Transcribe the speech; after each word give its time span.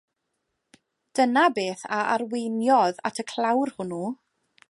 Dyna 1.19 1.43
beth 1.57 1.83
a 1.99 2.01
arweiniodd 2.15 3.05
at 3.11 3.23
y 3.25 3.29
clawr 3.35 3.75
hwnnw. 3.77 4.01